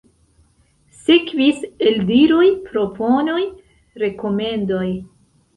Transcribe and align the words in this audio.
Sekvis 1.01 1.59
eldiroj, 1.89 2.47
proponoj, 2.71 3.39
rekomendoj. 4.07 4.85